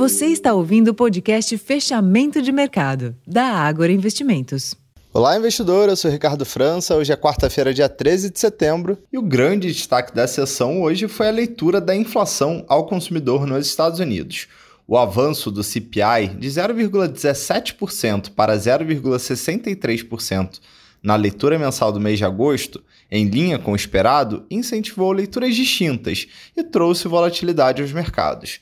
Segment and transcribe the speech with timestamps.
[0.00, 4.74] Você está ouvindo o podcast Fechamento de Mercado, da Ágora Investimentos.
[5.12, 5.90] Olá, investidor.
[5.90, 6.96] Eu sou Ricardo França.
[6.96, 11.28] Hoje é quarta-feira, dia 13 de setembro, e o grande destaque da sessão hoje foi
[11.28, 14.48] a leitura da inflação ao consumidor nos Estados Unidos.
[14.88, 20.60] O avanço do CPI de 0,17% para 0,63%
[21.02, 26.26] na leitura mensal do mês de agosto, em linha com o esperado, incentivou leituras distintas
[26.56, 28.60] e trouxe volatilidade aos mercados.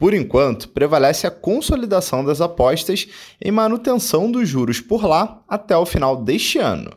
[0.00, 3.06] Por enquanto, prevalece a consolidação das apostas
[3.38, 6.90] em manutenção dos juros por lá até o final deste ano.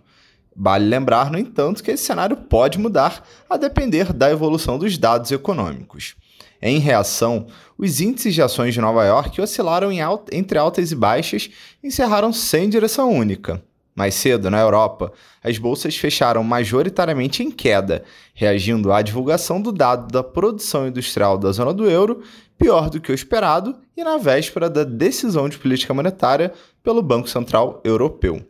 [0.56, 5.34] Vale lembrar, no entanto, que esse cenário pode mudar a depender da evolução dos dados
[5.34, 6.16] econômicos.
[6.62, 9.90] Em reação, os índices de ações de Nova York oscilaram
[10.32, 11.50] entre altas e baixas
[11.84, 13.62] e encerraram sem direção única.
[13.96, 15.12] Mais cedo, na Europa,
[15.44, 18.04] as bolsas fecharam majoritariamente em queda,
[18.34, 22.22] reagindo à divulgação do dado da produção industrial da zona do euro,
[22.58, 26.52] pior do que o esperado, e na véspera da decisão de política monetária
[26.84, 28.42] pelo Banco Central Europeu.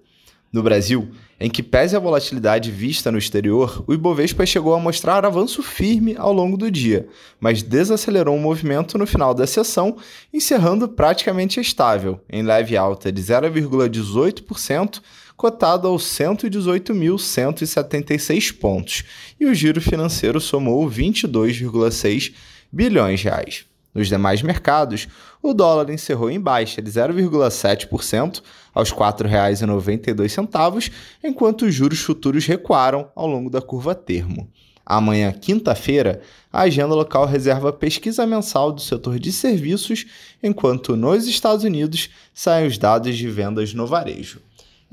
[0.54, 1.10] No Brasil,
[1.40, 6.14] em que pese a volatilidade vista no exterior, o Ibovespa chegou a mostrar avanço firme
[6.16, 7.08] ao longo do dia,
[7.40, 9.98] mas desacelerou o movimento no final da sessão,
[10.32, 15.02] encerrando praticamente estável, em leve alta de 0,18%,
[15.36, 19.04] cotado aos 118.176 pontos,
[19.40, 22.32] e o giro financeiro somou 22,6
[22.72, 23.73] bilhões de reais.
[23.94, 25.08] Nos demais mercados,
[25.42, 28.42] o dólar encerrou em baixa de 0,7%
[28.74, 30.92] aos R$ 4,92,
[31.24, 34.50] enquanto os juros futuros recuaram ao longo da curva termo.
[34.86, 36.22] Amanhã, quinta-feira,
[36.52, 40.06] a agenda local reserva pesquisa mensal do setor de serviços,
[40.42, 44.42] enquanto nos Estados Unidos saem os dados de vendas no varejo.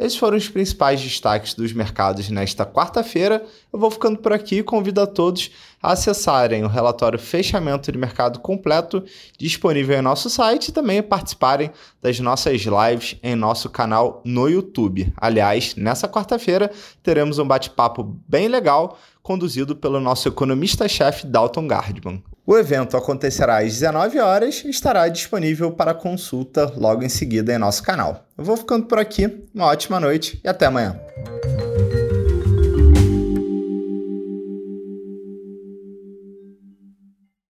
[0.00, 3.44] Esses foram os principais destaques dos mercados nesta quarta-feira.
[3.70, 5.50] Eu vou ficando por aqui e convido a todos
[5.82, 9.04] a acessarem o relatório Fechamento de Mercado completo
[9.38, 15.12] disponível em nosso site e também participarem das nossas lives em nosso canal no YouTube.
[15.18, 16.70] Aliás, nessa quarta-feira
[17.02, 22.22] teremos um bate-papo bem legal conduzido pelo nosso economista-chefe Dalton Gardman.
[22.50, 27.58] O evento acontecerá às 19 horas e estará disponível para consulta logo em seguida em
[27.58, 28.26] nosso canal.
[28.36, 31.00] Eu vou ficando por aqui, uma ótima noite e até amanhã.